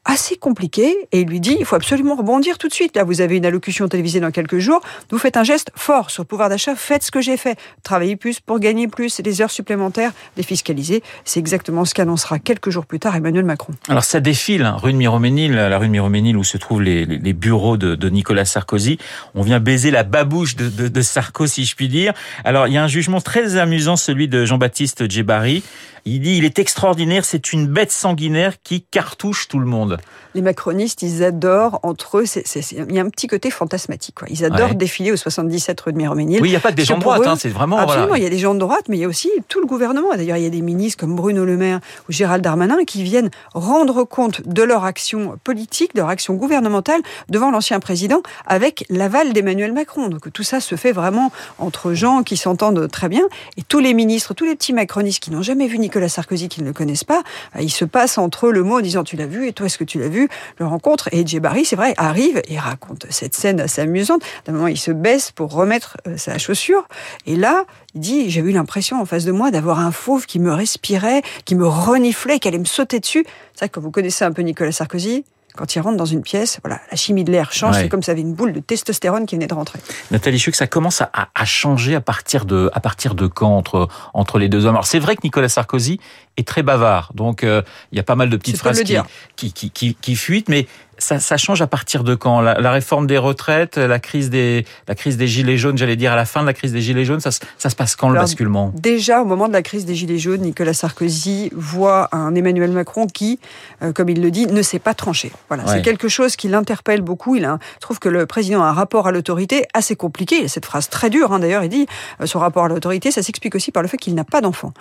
assez 0.09 0.37
compliqué 0.37 0.97
et 1.13 1.21
il 1.21 1.29
lui 1.29 1.39
dit 1.39 1.57
il 1.61 1.67
faut 1.67 1.77
absolument 1.77 2.17
rebondir 2.17 2.59
tout 2.59 2.67
de 2.67 2.73
suite. 2.73 2.97
Là, 2.97 3.05
vous 3.05 3.21
avez 3.21 3.37
une 3.37 3.47
allocution 3.47 3.87
télévisée 3.89 4.21
dans 4.21 4.31
quelques 4.31 4.59
jours. 4.59 4.81
Vous 5.11 5.19
faites 5.19 5.37
un 5.37 5.45
geste 5.45 5.71
fort 5.77 6.11
sur 6.11 6.23
le 6.23 6.27
pouvoir 6.27 6.49
d'achat. 6.49 6.75
Faites 6.75 7.03
ce 7.03 7.11
que 7.11 7.21
j'ai 7.21 7.37
fait. 7.37 7.57
Travaillez 7.83 8.17
plus 8.17 8.41
pour 8.41 8.59
gagner 8.59 8.89
plus, 8.89 9.21
les 9.23 9.43
heures 9.43 9.51
supplémentaires 9.51 10.13
défiscalisées. 10.37 11.03
C'est 11.25 11.39
exactement 11.39 11.85
ce 11.85 11.95
qu'annoncera 11.95 12.39
quelques 12.39 12.71
jours 12.71 12.87
plus 12.87 12.99
tard 12.99 13.15
Emmanuel 13.15 13.45
Macron. 13.45 13.75
Alors 13.89 14.05
ça 14.05 14.21
défile, 14.21 14.63
hein, 14.63 14.77
rue 14.83 14.93
de 14.93 14.99
Miroménil, 14.99 15.53
la 15.53 15.79
rue 15.79 15.87
de 15.87 15.93
Miroménil 15.93 16.37
où 16.37 16.45
se 16.45 16.57
trouvent 16.57 16.83
les, 16.83 17.07
bureaux 17.35 17.77
de, 17.77 17.95
de, 17.95 18.09
Nicolas 18.09 18.47
Sarkozy. 18.47 18.99
On 19.35 19.43
vient 19.43 19.61
baiser 19.61 19.91
la 19.91 20.05
babouche 20.05 20.57
de, 20.57 20.71
de, 20.71 20.89
de 20.89 21.03
Sarko, 21.03 21.47
si 21.47 21.67
je 21.67 21.77
puis 21.77 21.89
dire. 21.89 22.15
Alors 22.45 22.67
il 22.67 22.73
y 22.73 22.79
a 22.79 22.83
un 22.83 22.89
jugement 22.89 23.21
très 23.21 23.57
amusant, 23.57 23.97
celui 23.97 24.27
de 24.27 24.47
Jean-Baptiste 24.47 25.11
Djebari. 25.11 25.63
Il 26.05 26.21
dit 26.21 26.39
il 26.39 26.45
est 26.47 26.59
extraordinaire, 26.59 27.27
c'est 27.27 27.53
une 27.53 27.67
bête 27.67 27.93
sanguinaire 27.93 28.55
qui 28.63 28.83
cartouche 28.83 29.47
tout 29.49 29.59
le 29.59 29.67
monde. 29.67 29.98
Les 30.35 30.43
macronistes, 30.43 31.03
ils 31.03 31.25
adorent 31.25 31.81
entre 31.83 32.19
eux, 32.19 32.25
il 32.27 32.95
y 32.95 32.99
a 32.99 33.03
un 33.03 33.09
petit 33.09 33.27
côté 33.27 33.51
fantasmatique. 33.51 34.17
Quoi. 34.17 34.29
Ils 34.31 34.45
adorent 34.45 34.75
défiler 34.75 35.11
au 35.11 35.17
77 35.17 35.81
rue 35.81 35.93
de 35.93 35.99
Miroménil. 35.99 36.41
Oui, 36.43 36.49
il 36.49 36.53
n'y 36.53 36.57
a 36.57 36.61
pas 36.61 36.71
que 36.71 36.77
des 36.77 36.85
gens 36.85 36.99
de 36.99 37.03
droite, 37.03 37.27
hein, 37.27 37.37
c'est 37.39 37.49
vraiment... 37.49 37.79
Absolument, 37.79 38.15
il 38.15 38.23
y 38.23 38.27
a 38.27 38.31
des 38.31 38.39
gens 38.39 38.55
de 38.55 38.61
droite, 38.61 38.85
mais 38.89 38.97
il 38.99 39.01
y 39.01 39.05
a 39.05 39.09
aussi 39.09 39.31
tout 39.49 39.61
le 39.61 39.67
gouvernement. 39.67 40.15
D'ailleurs, 40.15 40.37
il 40.37 40.43
y 40.43 40.47
a 40.47 40.51
des 40.51 40.61
ministres 40.61 41.01
comme 41.01 41.17
Bruno 41.17 41.45
Le 41.45 41.57
Maire 41.57 41.81
ou 42.09 42.13
Gérald 42.13 42.43
Darmanin 42.43 42.85
qui 42.85 43.03
viennent 43.03 43.31
rendre 43.55 44.05
compte 44.05 44.47
de 44.47 44.63
leur 44.63 44.85
action 44.85 45.39
politique, 45.45 45.95
de 45.95 46.01
leur 46.01 46.09
action 46.09 46.35
gouvernementale 46.35 47.01
devant 47.29 47.51
l'ancien 47.51 47.81
président 47.81 48.23
avec 48.47 48.85
l'aval 48.91 49.33
d'Emmanuel 49.33 49.73
Macron. 49.73 50.09
Donc 50.09 50.33
tout 50.33 50.43
ça 50.43 50.61
se 50.61 50.75
fait 50.75 50.93
vraiment 50.93 51.33
entre 51.59 51.95
gens 51.95 52.23
qui 52.23 52.37
s'entendent 52.37 52.89
très 52.91 53.09
bien. 53.09 53.23
Et 53.57 53.63
tous 53.63 53.81
les 53.81 53.95
ministres, 53.95 54.35
tous 54.35 54.45
les 54.45 54.55
petits 54.55 54.73
macronistes 54.73 55.23
qui 55.23 55.31
n'ont 55.31 55.43
jamais 55.43 55.67
vu 55.67 55.79
Nicolas 55.79 56.09
Sarkozy 56.09 56.49
qui 56.49 56.63
ne 56.63 56.67
le 56.67 56.73
connaissent 56.73 57.05
pas, 57.05 57.23
euh, 57.57 57.63
il 57.63 57.71
se 57.71 57.85
passe 57.85 58.19
entre 58.19 58.47
eux 58.47 58.53
le 58.53 58.63
mot 58.63 58.79
en 58.79 58.81
disant 58.81 59.05
tu 59.05 59.17
l'as 59.17 59.27
vu 59.27 59.49
et 59.49 59.53
toi 59.53 59.67
est-ce 59.67 59.79
que 59.79 59.85
tu 59.89 59.99
l'as 59.99 60.09
vu 60.09 60.29
Le 60.59 60.67
rencontre 60.67 61.09
et 61.13 61.27
Djebari, 61.27 61.65
c'est 61.65 61.77
vrai, 61.77 61.95
arrive 61.97 62.41
et 62.49 62.59
raconte 62.59 63.07
cette 63.11 63.35
scène 63.35 63.61
assez 63.61 63.81
amusante. 63.81 64.23
D'un 64.47 64.53
moment, 64.53 64.69
il 64.69 64.79
se 64.79 64.91
baisse 64.91 65.33
pour 65.33 65.53
remettre 65.53 65.97
euh, 66.07 66.17
sa 66.17 66.39
chaussure 66.39 66.87
et 67.27 67.37
là, 67.37 67.65
il 67.95 68.01
dit 68.01 68.31
j'ai 68.31 68.41
eu 68.41 68.53
l'impression 68.53 69.01
en 69.01 69.05
face 69.05 69.25
de 69.25 69.33
moi 69.33 69.51
d'avoir 69.51 69.81
un 69.81 69.93
fauve 69.93 70.27
qui 70.27 70.39
me 70.39 70.53
respirait, 70.53 71.23
qui 71.45 71.55
me 71.55 71.67
reniflait, 71.67 72.39
qui 72.39 72.49
allait 72.49 72.59
me 72.59 72.65
sauter 72.65 73.01
dessus. 73.01 73.25
C'est 73.55 73.61
vrai 73.61 73.69
que 73.69 73.81
vous 73.81 73.91
connaissez 73.91 74.25
un 74.25 74.33
peu 74.33 74.43
Nicolas 74.43 74.73
Sarkozy, 74.73 75.25
quand 75.59 75.75
il 75.75 75.81
rentre 75.81 75.97
dans 75.97 76.05
une 76.05 76.23
pièce, 76.23 76.61
voilà, 76.63 76.81
la 76.89 76.97
chimie 76.97 77.25
de 77.25 77.33
l'air 77.33 77.53
change. 77.53 77.75
C'est 77.77 77.89
comme 77.89 78.03
ça 78.03 78.13
avait 78.13 78.21
une 78.21 78.33
boule 78.33 78.53
de 78.53 78.61
testostérone 78.61 79.27
qui 79.27 79.35
venait 79.35 79.49
de 79.49 79.55
rentrer. 79.55 79.81
Nathalie 80.13 80.39
Chuc, 80.39 80.55
ça 80.55 80.69
commence 80.69 81.01
à, 81.01 81.11
à, 81.13 81.45
changer 81.45 81.97
à 81.97 82.01
partir 82.01 82.45
de 82.45 82.71
à 82.75 82.81
partir 82.81 83.17
de 83.17 83.27
quand 83.27 83.57
entre 83.57 83.89
entre 84.15 84.39
les 84.39 84.49
deux 84.49 84.67
hommes? 84.67 84.77
Alors 84.77 84.87
c'est 84.87 85.01
vrai 85.01 85.17
que 85.17 85.23
Nicolas 85.25 85.49
Sarkozy 85.49 85.99
est 86.39 86.47
très 86.47 86.63
bavard, 86.63 87.13
donc 87.15 87.45
euh, 87.45 87.63
il 87.93 87.97
y 87.97 88.01
a 88.01 88.05
pas 88.05 88.15
mal 88.15 88.31
de 88.31 88.37
petites 88.37 88.57
phrases 88.57 88.83
qui, 88.83 88.97
qui, 89.37 89.53
qui, 89.53 89.71
qui, 89.71 89.95
qui 89.95 90.17
fuitent, 90.17 90.49
mais 90.49 90.67
ça, 90.99 91.21
ça, 91.21 91.37
change 91.37 91.63
à 91.63 91.67
partir 91.67 92.05
de 92.05 92.15
quand? 92.15 92.41
La, 92.41 92.61
la, 92.61 92.73
réforme 92.73 93.07
des 93.07 93.19
retraites, 93.19 93.77
la 93.77 93.99
crise 93.99 94.31
des, 94.31 94.67
la 94.89 94.95
crise 94.95 95.17
des 95.17 95.29
gilets 95.29 95.57
jaunes, 95.57 95.79
j'allais 95.79 95.97
dire 95.97 96.13
à 96.13 96.17
la 96.17 96.25
fin 96.25 96.41
de 96.43 96.47
la 96.47 96.53
crise 96.53 96.73
des 96.73 96.81
gilets 96.81 97.05
jaunes, 97.05 97.21
ça, 97.21 97.31
ça 97.31 97.71
se 97.71 97.77
passe 97.77 97.97
quand 97.97 98.09
le 98.09 98.19
basculement? 98.19 98.73
Déjà 98.75 99.23
au 99.23 99.25
moment 99.25 99.49
de 99.49 99.53
la 99.53 99.63
crise 99.63 99.87
des 99.87 99.95
gilets 99.95 100.19
jaunes, 100.19 100.41
Nicolas 100.41 100.75
Sarkozy 100.75 101.51
voit 101.55 102.09
un 102.13 102.35
Emmanuel 102.35 102.73
Macron 102.73 103.07
qui, 103.07 103.39
euh, 103.83 103.93
comme 103.93 104.09
il 104.09 104.21
le 104.21 104.31
dit, 104.31 104.47
ne 104.47 104.63
sait 104.63 104.79
pas 104.79 104.95
trancher. 104.95 105.31
Voilà, 105.49 105.67
c'est 105.67 105.83
quelque 105.83 106.09
chose 106.09 106.37
qui 106.37 106.49
l'interpelle 106.49 107.03
beaucoup. 107.03 107.37
Il 107.37 107.45
a, 107.45 107.59
trouve 107.81 107.99
que 107.99 108.09
le 108.09 108.27
président 108.27 108.63
a 108.63 108.67
un 108.67 108.73
rapport 108.73 109.07
à 109.07 109.13
l'autorité 109.13 109.67
assez 109.75 109.95
compliqué. 109.95 110.39
Il 110.41 110.45
a 110.47 110.49
cette 110.49 110.67
phrase 110.67 110.89
très 110.89 111.11
dure, 111.11 111.33
hein, 111.33 111.39
d'ailleurs. 111.39 111.63
Il 111.63 111.69
dit 111.69 111.87
euh, 112.21 112.27
son 112.27 112.41
rapport 112.41 112.65
à 112.65 112.69
l'autorité, 112.69 113.11
ça 113.11 113.23
s'explique 113.23 113.55
aussi 113.55 113.71
par 113.71 113.83
le 113.83 113.89
fait 113.89 113.97
qu'il 113.97 114.15
n'a 114.15 114.25
pas 114.25 114.41
d'enfant. 114.41 114.73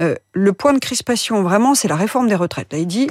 Euh, 0.00 0.14
le 0.32 0.52
point 0.52 0.72
de 0.72 0.78
crispation, 1.02 1.42
vraiment, 1.42 1.74
c'est 1.74 1.88
la 1.88 1.96
réforme 1.96 2.28
des 2.28 2.36
retraites. 2.36 2.72
Là, 2.72 2.78
il 2.78 2.86
dit 2.86 3.10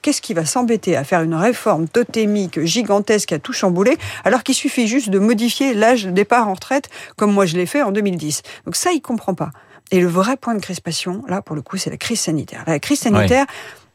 qu'est-ce 0.00 0.22
qui 0.22 0.32
va 0.32 0.44
s'embêter 0.44 0.96
à 0.96 1.02
faire 1.02 1.22
une 1.22 1.34
réforme 1.34 1.88
totémique 1.88 2.60
gigantesque 2.60 3.32
à 3.32 3.40
tout 3.40 3.52
chambouler, 3.52 3.96
alors 4.24 4.44
qu'il 4.44 4.54
suffit 4.54 4.86
juste 4.86 5.10
de 5.10 5.18
modifier 5.18 5.74
l'âge 5.74 6.04
de 6.04 6.12
départ 6.12 6.46
en 6.46 6.54
retraite, 6.54 6.88
comme 7.16 7.32
moi 7.32 7.44
je 7.44 7.56
l'ai 7.56 7.66
fait 7.66 7.82
en 7.82 7.90
2010. 7.90 8.42
Donc 8.64 8.76
ça, 8.76 8.92
il 8.92 9.00
comprend 9.00 9.34
pas. 9.34 9.50
Et 9.90 10.00
le 10.00 10.06
vrai 10.06 10.36
point 10.36 10.54
de 10.54 10.60
crispation, 10.60 11.24
là, 11.26 11.42
pour 11.42 11.56
le 11.56 11.62
coup, 11.62 11.78
c'est 11.78 11.90
la 11.90 11.96
crise 11.96 12.20
sanitaire. 12.20 12.62
La 12.68 12.78
crise 12.78 13.00
sanitaire, 13.00 13.46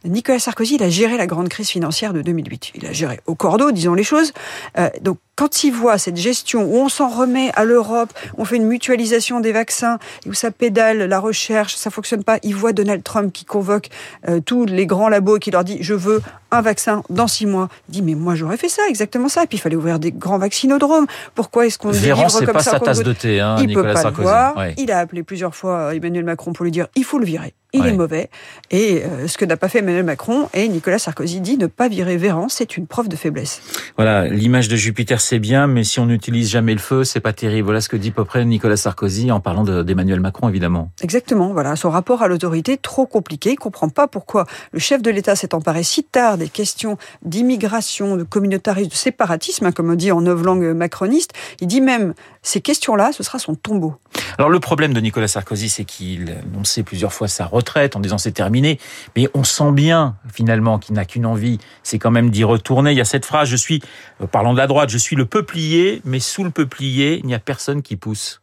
Nicolas 0.04 0.40
Sarkozy, 0.40 0.76
il 0.76 0.84
a 0.84 0.90
géré 0.90 1.16
la 1.16 1.26
grande 1.26 1.48
crise 1.48 1.70
financière 1.70 2.12
de 2.12 2.22
2008. 2.22 2.74
Il 2.76 2.86
a 2.86 2.92
géré 2.92 3.22
au 3.28 3.36
cordeau, 3.36 3.72
disons 3.72 3.94
les 3.94 4.04
choses. 4.04 4.34
Euh, 4.78 4.90
donc, 5.02 5.20
quand 5.38 5.64
il 5.64 5.72
voit 5.72 6.00
cette 6.00 6.18
gestion 6.18 6.66
où 6.66 6.78
on 6.78 6.90
s'en 6.90 7.10
remet 7.10 7.52
à 7.54 7.64
l'Europe, 7.64 8.12
on 8.38 8.44
fait 8.44 8.56
une 8.56 8.66
mutualisation 8.66 9.40
des 9.40 9.52
vaccins, 9.52 10.00
où 10.26 10.34
ça 10.34 10.50
pédale 10.50 11.04
la 11.04 11.20
recherche, 11.20 11.76
ça 11.76 11.92
fonctionne 11.92 12.24
pas, 12.24 12.40
il 12.42 12.56
voit 12.56 12.74
Donald 12.74 13.04
Trump 13.04 13.32
qui 13.32 13.46
convoque 13.46 13.90
euh, 14.28 14.40
tous 14.42 14.66
les 14.66 14.88
grands 14.88 15.10
labos 15.10 15.38
et 15.38 15.40
qui 15.40 15.52
leur 15.52 15.64
dit 15.64 15.78
je 15.80 15.94
veux 15.94 16.24
un 16.50 16.62
vaccin 16.62 17.04
dans 17.10 17.28
six 17.28 17.46
mois. 17.46 17.70
Il 17.88 17.92
dit 17.94 18.02
mais 18.02 18.16
moi 18.16 18.34
j'aurais 18.34 18.58
fait 18.58 18.68
ça, 18.68 18.82
exactement 18.90 19.30
ça. 19.30 19.44
Et 19.44 19.48
puis 19.48 19.58
il 19.60 19.62
fallait 19.62 19.76
ouvrir 19.76 20.00
des 20.00 20.12
grands 20.12 20.40
vaccinodromes. 20.40 21.06
Pourquoi 21.36 21.68
est-ce 21.68 21.78
qu'on 21.78 21.92
délivre 21.92 22.40
comme 22.40 22.54
pas 22.54 22.64
sa 22.64 22.80
tasse 22.80 23.04
de 23.04 23.14
thé, 23.14 23.40
hein, 23.40 23.58
Il 23.60 23.68
Nicolas 23.68 23.90
peut 23.90 23.94
pas 23.94 24.02
Sarkozy. 24.02 24.22
le 24.22 24.28
voir. 24.28 24.56
Il 24.78 24.92
a 24.92 25.00
appelé 25.00 25.22
plusieurs 25.22 25.54
fois 25.54 25.94
Emmanuel 25.94 26.26
Macron 26.26 26.54
pour 26.54 26.64
lui 26.66 26.72
dire 26.72 26.88
il 26.96 27.04
faut 27.04 27.20
le 27.20 27.26
virer. 27.26 27.54
Il 27.74 27.86
est 27.86 27.94
mauvais. 27.94 28.30
Et 28.72 29.04
euh, 29.04 29.28
ce 29.28 29.38
que 29.38 29.46
n'a 29.46 29.58
pas 29.58 29.68
fait 29.68 29.80
Emmanuel 29.80 30.04
Macron 30.04 30.50
et 30.54 30.68
Nicolas 30.68 30.98
Sarkozy 30.98 31.42
dit 31.42 31.58
ne 31.58 31.68
pas 31.68 31.90
virer 31.90 32.18
Véran, 32.18 32.50
c'est 32.50 32.78
une 32.78 32.88
preuve 32.88 33.08
de 33.08 33.16
faiblesse. 33.16 33.62
Voilà, 33.98 34.28
l'image 34.28 34.68
de 34.68 34.76
Jupiter 34.76 35.22
c'est 35.28 35.40
bien, 35.40 35.68
mais 35.68 35.84
si 35.84 36.00
on 36.00 36.06
n'utilise 36.06 36.50
jamais 36.50 36.72
le 36.72 36.80
feu, 36.80 37.04
c'est 37.04 37.20
pas 37.20 37.34
terrible. 37.34 37.66
Voilà 37.66 37.82
ce 37.82 37.90
que 37.90 37.98
dit 37.98 38.10
à 38.10 38.12
peu 38.12 38.24
près 38.24 38.46
Nicolas 38.46 38.78
Sarkozy 38.78 39.30
en 39.30 39.42
parlant 39.42 39.66
d'Emmanuel 39.66 40.22
Macron, 40.22 40.48
évidemment. 40.48 40.90
Exactement. 41.02 41.52
Voilà, 41.52 41.76
son 41.76 41.90
rapport 41.90 42.22
à 42.22 42.30
l'autorité 42.30 42.78
trop 42.78 43.06
compliqué. 43.06 43.52
Il 43.52 43.58
comprend 43.58 43.90
pas 43.90 44.08
pourquoi 44.08 44.46
le 44.72 44.80
chef 44.80 45.02
de 45.02 45.12
l'État 45.12 45.36
s'est 45.36 45.54
emparé 45.54 45.84
si 45.84 46.06
tard 46.06 46.38
des 46.38 46.48
questions 46.48 46.98
d'immigration, 47.24 48.16
de 48.16 48.24
communautarisme, 48.24 48.90
de 48.90 48.96
séparatisme, 48.96 49.66
hein, 49.66 49.74
comme 49.74 49.92
on 49.92 49.96
dit 49.96 50.14
en 50.14 50.22
neuf 50.22 50.42
langues 50.42 50.74
macronistes. 50.74 51.34
Il 51.60 51.68
dit 51.68 51.82
même 51.82 52.14
ces 52.42 52.62
questions-là, 52.62 53.12
ce 53.12 53.22
sera 53.22 53.38
son 53.38 53.56
tombeau. 53.56 53.96
Alors 54.38 54.50
le 54.50 54.62
problème 54.62 54.94
de 54.94 55.02
Nicolas 55.02 55.28
Sarkozy, 55.28 55.68
c'est 55.68 55.84
qu'il 55.84 56.34
annonçait 56.54 56.84
plusieurs 56.84 57.12
fois 57.12 57.28
sa 57.28 57.46
retraite 57.46 57.98
en 57.98 58.00
disant 58.00 58.18
c'est 58.18 58.32
terminé, 58.32 58.80
mais 59.18 59.28
on 59.34 59.44
sent 59.44 59.74
bien 59.74 60.16
finalement 60.34 60.80
qu'il 60.80 60.96
n'a 60.96 61.04
qu'une 61.04 61.26
envie, 61.26 61.60
c'est 61.84 62.00
quand 62.00 62.12
même 62.12 62.30
d'y 62.30 62.46
retourner. 62.46 62.92
Il 62.92 62.98
y 62.98 63.02
a 63.02 63.06
cette 63.06 63.26
phrase, 63.26 63.50
je 63.50 63.58
suis, 63.58 63.82
euh, 64.22 64.28
parlant 64.28 64.54
de 64.54 64.58
la 64.58 64.68
droite, 64.68 64.90
je 64.90 64.98
suis 64.98 65.17
le 65.18 65.26
peuplier, 65.26 66.02
mais 66.06 66.20
sous 66.20 66.44
le 66.44 66.52
peuplier, 66.52 67.20
il 67.20 67.26
n'y 67.26 67.34
a 67.34 67.40
personne 67.40 67.82
qui 67.82 67.96
pousse. 67.96 68.40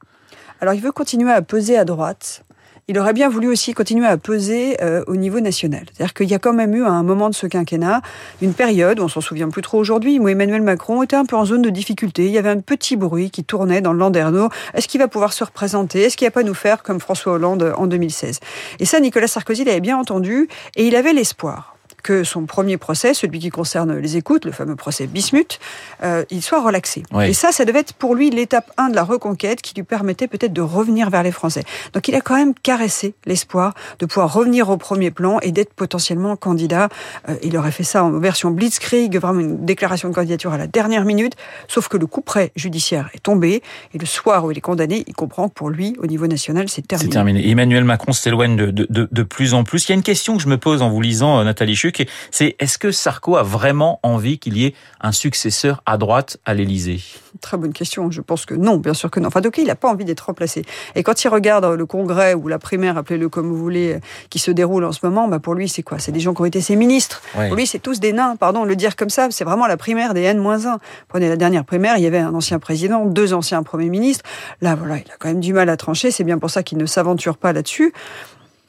Alors 0.61 0.75
il 0.75 0.81
veut 0.81 0.93
continuer 0.93 1.31
à 1.31 1.40
peser 1.40 1.78
à 1.78 1.85
droite, 1.85 2.45
il 2.87 2.99
aurait 2.99 3.14
bien 3.14 3.31
voulu 3.31 3.49
aussi 3.49 3.73
continuer 3.73 4.07
à 4.07 4.19
peser 4.19 4.76
euh, 4.83 5.02
au 5.07 5.16
niveau 5.16 5.40
national. 5.40 5.85
C'est-à-dire 5.87 6.12
qu'il 6.12 6.28
y 6.28 6.35
a 6.35 6.38
quand 6.38 6.52
même 6.52 6.75
eu 6.75 6.85
à 6.85 6.90
un 6.90 7.02
moment 7.02 7.31
de 7.31 7.35
ce 7.35 7.47
quinquennat 7.47 8.02
une 8.43 8.52
période, 8.52 9.00
on 9.00 9.09
s'en 9.09 9.23
souvient 9.23 9.49
plus 9.49 9.62
trop 9.62 9.78
aujourd'hui, 9.78 10.19
où 10.19 10.28
Emmanuel 10.28 10.61
Macron 10.61 11.02
était 11.02 11.16
un 11.16 11.25
peu 11.25 11.37
en 11.37 11.47
zone 11.47 11.62
de 11.62 11.71
difficulté. 11.71 12.26
Il 12.26 12.33
y 12.33 12.38
avait 12.38 12.50
un 12.50 12.61
petit 12.61 12.97
bruit 12.97 13.31
qui 13.31 13.43
tournait 13.43 13.81
dans 13.81 13.93
le 13.93 14.00
Landerneau. 14.00 14.50
Est-ce 14.75 14.87
qu'il 14.87 15.00
va 15.00 15.09
pouvoir 15.09 15.33
se 15.33 15.45
représenter? 15.45 16.02
Est-ce 16.02 16.16
qu'il 16.16 16.26
va 16.26 16.33
pas 16.33 16.43
nous 16.43 16.54
faire 16.54 16.83
comme 16.83 17.00
François 17.00 17.35
Hollande 17.35 17.73
en 17.76 17.87
2016 17.87 18.40
Et 18.81 18.85
ça, 18.85 19.00
Nicolas 19.00 19.28
Sarkozy 19.28 19.64
l'avait 19.64 19.81
bien 19.81 19.97
entendu 19.97 20.49
et 20.76 20.87
il 20.87 20.95
avait 20.95 21.14
l'espoir 21.14 21.74
que 22.04 22.23
son 22.23 22.44
premier 22.44 22.76
procès, 22.76 23.14
celui 23.14 23.40
qui 23.40 23.50
concerne 23.50 23.96
les 23.96 24.16
écoutes, 24.16 24.44
le 24.44 24.52
fameux 24.52 24.76
procès 24.76 25.08
Bismuth, 25.08 25.58
euh, 26.04 26.25
il 26.30 26.42
soit 26.42 26.62
relaxé. 26.62 27.02
Et 27.23 27.32
ça, 27.32 27.50
ça 27.50 27.64
devait 27.64 27.80
être 27.80 27.94
pour 27.94 28.14
lui 28.14 28.30
l'étape 28.30 28.70
1 28.76 28.90
de 28.90 28.94
la 28.94 29.02
reconquête 29.02 29.62
qui 29.62 29.75
lui 29.75 29.82
permettait 29.82 30.28
peut-être 30.28 30.52
de 30.52 30.61
revenir 30.61 31.11
vers 31.11 31.23
les 31.23 31.32
Français. 31.32 31.64
Donc 31.94 32.06
il 32.06 32.14
a 32.14 32.20
quand 32.20 32.37
même 32.37 32.54
caressé 32.54 33.14
l'espoir 33.25 33.75
de 33.99 34.06
pouvoir 34.06 34.32
revenir 34.32 34.68
au 34.68 34.76
premier 34.76 35.11
plan 35.11 35.38
et 35.40 35.50
d'être 35.50 35.73
potentiellement 35.73 36.37
candidat. 36.37 36.90
Euh, 37.28 37.37
il 37.42 37.56
aurait 37.56 37.73
fait 37.73 37.84
ça 37.84 38.04
en 38.04 38.11
version 38.18 38.50
blitzkrieg, 38.50 39.16
vraiment 39.18 39.40
une 39.40 39.64
déclaration 39.64 40.11
de 40.11 40.14
candidature 40.14 40.52
à 40.52 40.58
la 40.58 40.66
dernière 40.66 41.04
minute, 41.04 41.34
sauf 41.68 41.88
que 41.88 41.96
le 41.96 42.06
coup 42.06 42.20
près 42.20 42.52
judiciaire 42.54 43.08
est 43.14 43.23
tombé 43.23 43.62
et 43.94 43.99
le 43.99 44.06
soir 44.06 44.44
où 44.44 44.50
il 44.50 44.58
est 44.58 44.61
condamné, 44.61 45.04
il 45.06 45.14
comprend 45.14 45.49
que 45.49 45.54
pour 45.54 45.70
lui, 45.70 45.96
au 45.99 46.06
niveau 46.06 46.26
national, 46.26 46.68
c'est 46.68 46.87
terminé. 46.87 47.08
C'est 47.11 47.14
terminé. 47.14 47.49
Emmanuel 47.49 47.84
Macron 47.84 48.12
s'éloigne 48.12 48.56
de, 48.56 48.70
de, 48.70 49.08
de, 49.11 49.23
plus 49.23 49.54
en 49.54 49.64
plus. 49.64 49.88
Il 49.88 49.90
y 49.90 49.92
a 49.92 49.94
une 49.94 50.02
question 50.02 50.37
que 50.37 50.42
je 50.42 50.49
me 50.49 50.58
pose 50.58 50.82
en 50.82 50.90
vous 50.90 51.00
lisant, 51.00 51.38
euh, 51.38 51.44
Nathalie 51.44 51.76
Chuc, 51.76 51.93
c'est 52.30 52.56
est-ce 52.58 52.78
que 52.78 52.90
Sarko 52.90 53.36
a 53.36 53.42
vraiment 53.42 54.00
envie 54.02 54.38
qu'il 54.38 54.56
y 54.56 54.66
ait 54.66 54.74
un 55.00 55.12
successeur 55.12 55.82
à 55.86 55.96
droite 55.96 56.38
à 56.44 56.54
l'Élysée? 56.54 57.00
Très 57.40 57.56
bonne 57.56 57.72
question. 57.72 58.10
Je 58.10 58.20
pense 58.20 58.46
que 58.46 58.54
non, 58.54 58.76
bien 58.76 58.94
sûr 58.94 59.10
que 59.10 59.20
non. 59.20 59.28
Enfin, 59.28 59.40
donc 59.40 59.58
il 59.58 59.66
n'a 59.66 59.74
pas 59.74 59.88
envie 59.88 60.04
d'être 60.04 60.20
remplacé. 60.20 60.64
Et 60.94 61.02
quand 61.02 61.24
il 61.24 61.28
regarde 61.28 61.64
le 61.64 61.86
congrès 61.86 62.34
ou 62.34 62.48
la 62.48 62.58
primaire, 62.58 62.96
appelez-le 62.96 63.28
comme 63.28 63.48
vous 63.48 63.56
voulez, 63.56 63.98
qui 64.30 64.38
se 64.38 64.50
déroule 64.50 64.84
en 64.84 64.92
ce 64.92 65.00
moment, 65.02 65.28
bah 65.28 65.40
pour 65.40 65.54
lui, 65.54 65.68
c'est 65.68 65.82
quoi? 65.82 65.98
C'est 65.98 66.12
des 66.12 66.20
gens 66.20 66.34
qui 66.34 66.42
ont 66.42 66.46
été 66.46 66.60
ses 66.60 66.76
ministres. 66.76 67.22
Pour 67.32 67.56
lui, 67.56 67.66
c'est 67.66 67.80
tous 67.80 68.00
des 68.00 68.12
nains. 68.12 68.36
Pardon, 68.36 68.64
le 68.64 68.76
dire 68.76 68.96
comme 68.96 69.10
ça, 69.10 69.28
c'est 69.30 69.44
vraiment 69.44 69.66
la 69.66 69.76
primaire 69.76 70.14
des 70.14 70.22
N-1. 70.22 70.78
Prenez 71.08 71.28
la 71.28 71.36
dernière 71.36 71.64
primaire, 71.64 71.96
il 71.98 72.04
y 72.04 72.06
avait 72.06 72.18
un 72.18 72.34
ancien 72.34 72.58
président, 72.58 73.04
deux 73.04 73.34
anciens 73.34 73.62
premiers 73.62 73.90
ministres. 73.90 74.24
Là, 74.60 74.74
voilà, 74.74 74.98
il 74.98 75.10
a 75.10 75.14
quand 75.18 75.28
même 75.28 75.40
du 75.40 75.52
mal 75.52 75.68
à 75.68 75.76
trancher. 75.76 76.10
C'est 76.10 76.24
bien 76.24 76.38
pour 76.38 76.50
ça 76.50 76.62
qu'il 76.62 76.78
ne 76.78 76.86
s'aventure 76.86 77.36
pas 77.36 77.52
là-dessus. 77.52 77.92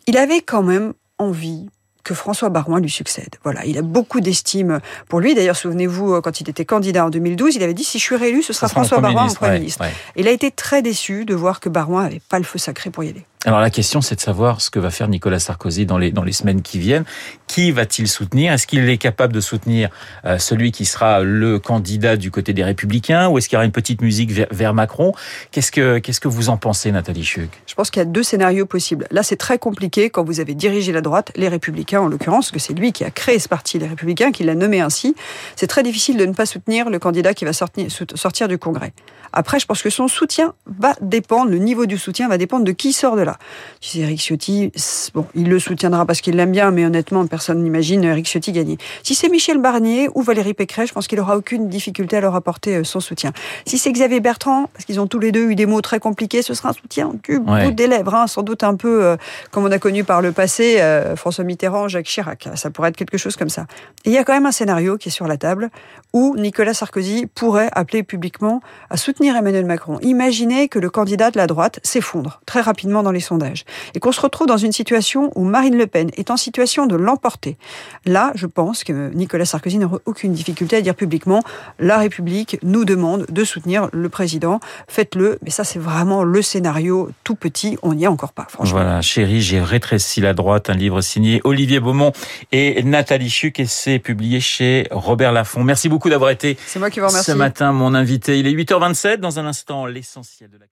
Il 0.08 0.17
avait 0.17 0.41
quand 0.41 0.63
même 0.63 0.94
envie 1.17 1.70
que 2.06 2.14
François 2.14 2.50
Barouin 2.50 2.80
lui 2.80 2.90
succède. 2.90 3.36
Voilà, 3.44 3.66
il 3.66 3.78
a 3.78 3.82
beaucoup 3.82 4.22
d'estime 4.22 4.80
pour 5.10 5.20
lui. 5.20 5.36
D'ailleurs, 5.36 5.58
souvenez-vous, 5.58 6.14
euh, 6.14 6.22
quand 6.22 6.40
il 6.40 6.50
était 6.50 6.64
candidat 6.64 7.06
en 7.06 7.10
2012, 7.10 7.56
il 7.56 7.64
avait 7.64 7.74
dit 7.74 7.84
si 7.84 8.00
je 8.00 8.04
suis 8.04 8.16
réélu, 8.16 8.44
ce 8.44 8.54
sera 8.54 8.70
François 8.70 9.00
Barouin 9.00 9.30
en 9.30 9.34
Premier 9.34 9.60
ministre. 9.60 9.84
Il 10.16 10.28
a 10.30 10.32
été 10.32 10.52
très 10.52 10.82
déçu 10.82 11.26
de 11.26 11.36
voir 11.36 11.60
que 11.60 11.68
Barouin 11.68 12.04
n'avait 12.04 12.22
pas 12.30 12.38
le 12.38 12.46
feu 12.46 12.60
sacré 12.60 12.92
pour 12.92 13.04
y 13.04 13.10
aller. 13.10 13.26
Alors 13.48 13.60
la 13.60 13.70
question, 13.70 14.02
c'est 14.02 14.16
de 14.16 14.22
savoir 14.22 14.60
ce 14.60 14.72
que 14.72 14.80
va 14.80 14.90
faire 14.90 15.08
Nicolas 15.08 15.38
Sarkozy 15.38 15.86
dans 15.86 16.00
les 16.00 16.12
dans 16.12 16.24
les 16.24 16.32
semaines 16.32 16.64
qui 16.64 16.80
viennent. 16.80 17.06
Qui 17.46 17.72
va-t-il 17.72 18.08
soutenir? 18.08 18.52
Est-ce 18.52 18.66
qu'il 18.66 18.90
est 18.90 18.98
capable 18.98 19.34
de 19.34 19.40
soutenir 19.40 19.90
euh, 20.25 20.40
celui 20.40 20.72
qui 20.72 20.84
sera 20.86 21.22
le 21.22 21.60
candidat 21.60 22.18
du 22.18 22.32
côté 22.32 22.54
des 22.54 22.64
Républicains, 22.64 23.30
ou 23.30 23.38
est-ce 23.38 23.48
qu'il 23.48 23.56
y 23.56 23.58
aura 23.58 23.66
une 23.66 23.72
petite 23.72 24.02
musique 24.02 24.32
vers, 24.32 24.74
Macron? 24.74 25.14
Qu'est-ce 25.52 25.72
que 25.72 26.00
que 26.00 26.28
vous 26.28 26.50
en 26.50 26.58
pensez, 26.58 26.92
Nathalie 26.92 27.24
Chuc 27.24 27.52
Je 27.68 27.75
pense 27.75 27.92
qu'il 27.92 28.00
y 28.00 28.02
a 28.02 28.06
deux 28.06 28.24
scénarios 28.24 28.66
possibles. 28.66 29.06
Là, 29.12 29.22
c'est 29.22 29.36
très 29.36 29.60
compliqué 29.60 30.10
quand 30.10 30.24
vous 30.24 30.40
avez 30.40 30.56
dirigé 30.56 30.92
la 30.92 31.02
droite, 31.02 31.32
les 31.36 31.48
Républicains 31.48 32.02
en 32.02 32.08
l'occurrence, 32.08 32.50
que 32.50 32.58
c'est 32.58 32.74
lui 32.74 32.94
qui 32.94 33.04
a 33.04 33.12
créé 33.12 33.38
ce 33.38 33.48
parti, 33.48 33.78
les 33.78 33.88
Républicains, 33.88 34.32
qui 34.32 34.44
l'a 34.44 34.56
nommé 34.56 34.82
ainsi. 34.82 35.16
C'est 35.56 35.68
très 35.68 35.84
difficile 35.84 36.18
de 36.18 36.25
ne 36.25 36.34
pas 36.34 36.48
soutenir 36.48 36.90
le 36.90 36.98
candidat 36.98 37.36
qui 37.36 37.46
va 37.46 37.54
sortir, 37.54 37.86
sortir 38.16 38.48
du 38.48 38.58
Congrès. 38.58 38.92
Après, 39.34 39.60
je 39.60 39.66
pense 39.66 39.82
que 39.82 39.90
son 39.90 40.08
soutien 40.08 40.54
va 40.66 40.96
dépendre, 41.02 41.52
le 41.52 41.58
niveau 41.58 41.86
du 41.86 41.98
soutien 41.98 42.30
va 42.30 42.38
dépendre 42.38 42.64
de 42.64 42.72
qui 42.72 42.94
sort 42.94 43.18
de 43.18 43.22
là. 43.22 43.35
Si 43.82 43.98
c'est 43.98 44.04
Eric 44.04 44.20
Ciotti, 44.20 44.72
bon, 45.13 45.25
il 45.36 45.50
le 45.50 45.60
soutiendra 45.60 46.06
parce 46.06 46.22
qu'il 46.22 46.36
l'aime 46.36 46.51
bien, 46.51 46.72
mais 46.72 46.86
honnêtement, 46.86 47.25
personne 47.27 47.63
n'imagine 47.63 48.04
Eric 48.04 48.27
Ciotti 48.27 48.51
gagner. 48.51 48.77
Si 49.04 49.15
c'est 49.15 49.30
Michel 49.30 49.58
Barnier 49.58 50.10
ou 50.15 50.22
Valérie 50.22 50.54
Pécresse, 50.54 50.89
je 50.89 50.94
pense 50.94 51.08
qu'il 51.08 51.20
aura 51.20 51.38
aucune 51.38 51.70
difficulté 51.70 52.18
à 52.18 52.22
leur 52.22 52.36
apporter 52.36 52.77
euh, 52.77 52.84
son 52.84 53.00
soutien. 53.00 53.32
Si 53.65 53.77
c'est 53.77 53.92
Xavier 53.92 54.20
Bertrand, 54.20 54.70
parce 54.74 54.86
qu'ils 54.86 55.00
ont 55.00 55.08
tous 55.08 55.20
les 55.20 55.32
deux 55.32 55.51
eu 55.51 55.56
des 55.56 55.65
mots 55.65 55.82
très 55.82 56.00
compliqués, 56.00 56.42
ce 56.42 56.54
sera 56.54 56.70
un 56.70 56.74
soutien 56.74 57.12
du 57.24 57.39
bout 57.39 57.72
des 57.72 57.88
lèvres, 57.88 58.15
hein, 58.15 58.27
sans 58.27 58.44
doute 58.44 58.63
un 58.63 58.75
peu 58.75 59.04
euh, 59.04 59.18
comme 59.51 59.65
on 59.65 59.72
a 59.72 59.80
connu 59.80 60.04
par 60.04 60.22
le 60.22 60.32
passé 60.32 60.80
euh, 60.80 61.15
François 61.15 61.44
Mitterrand, 61.44 61.88
Jacques 61.88 62.06
Chirac. 62.06 62.50
Ça 62.56 62.70
pourrait 62.70 62.89
être 62.89 62.98
quelque 62.98 63.18
chose 63.18 63.36
comme 63.36 63.50
ça. 63.50 63.65
Et 64.06 64.10
il 64.10 64.13
y 64.13 64.18
a 64.18 64.24
quand 64.24 64.34
même 64.34 64.46
un 64.46 64.51
scénario 64.51 64.98
qui 64.98 65.10
est 65.10 65.12
sur 65.12 65.27
la 65.27 65.38
table 65.38 65.70
où 66.13 66.36
Nicolas 66.38 66.74
Sarkozy 66.74 67.27
pourrait 67.27 67.70
appeler 67.74 68.04
publiquement 68.04 68.62
à 68.89 68.98
soutenir 68.98 69.36
Emmanuel 69.36 69.65
Macron. 69.65 70.00
Imaginez 70.01 70.68
que 70.68 70.80
le 70.80 70.89
candidat 70.89 71.32
de 71.32 71.38
la 71.38 71.48
droite 71.48 71.80
s'effondre 71.84 72.42
très 72.46 72.62
rapidement 72.62 73.04
dans 73.04 73.12
les 73.12 73.20
sondages 73.25 73.65
et 73.94 74.00
qu'on 74.00 74.12
se 74.12 74.22
retrouve 74.22 74.48
dans 74.48 74.58
une 74.58 74.72
situation 74.72 75.32
où 75.36 75.44
Marine 75.44 75.77
Le 75.77 75.88
Pen 75.88 76.10
est 76.15 76.32
en 76.32 76.38
situation 76.38 76.86
de 76.86 76.96
l'emporter. 76.96 77.58
Là, 78.05 78.32
je 78.36 78.46
pense 78.46 78.84
que 78.84 79.12
Nicolas 79.13 79.46
Sarkozy 79.46 79.77
n'aurait 79.77 80.00
aucune 80.05 80.34
difficulté 80.34 80.77
à 80.77 80.82
dire 80.82 80.96
publiquement 80.96 81.41
la 81.79 81.98
République 81.98 82.58
nous 82.63 82.86
demande 82.86 83.25
de 83.29 83.44
soutenir 83.44 83.89
le 83.91 84.10
président. 84.10 84.60
Faites-le. 84.88 85.39
Mais 85.41 85.50
ça, 85.50 85.63
c'est 85.63 85.79
vraiment 85.79 86.24
le 86.24 86.41
scénario 86.41 87.10
tout 87.24 87.36
petit. 87.36 87.77
On 87.82 87.94
n'y 87.94 88.03
est 88.03 88.08
encore 88.08 88.34
pas, 88.34 88.48
franchement. 88.50 88.79
Voilà, 88.79 89.01
chérie, 89.01 89.41
j'ai 89.41 89.62
rétréci 89.62 90.22
la 90.22 90.34
droite, 90.34 90.70
un 90.70 90.74
livre 90.74 91.01
signé 91.01 91.41
Olivier 91.44 91.79
Beaumont 91.79 92.12
et 92.51 92.84
Nathalie 92.84 93.29
Chuc 93.29 93.60
et 93.60 93.65
c'est 93.65 94.00
publié 94.00 94.39
chez 94.39 94.88
Robert 94.91 95.32
Laffont. 95.32 95.63
Merci 95.63 95.89
beaucoup 95.89 96.10
d'avoir 96.10 96.29
été 96.29 96.58
moi 96.77 96.89
qui 96.89 97.00
vous 97.00 97.10
ce 97.10 97.32
matin 97.32 97.72
mon 97.72 97.94
invité. 97.94 98.39
Il 98.39 98.48
est 98.48 98.53
8h27 98.53 99.17
dans 99.17 99.39
un 99.39 99.46
instant 99.46 99.86
l'essentiel 99.86 100.50
de 100.50 100.58
la 100.58 100.65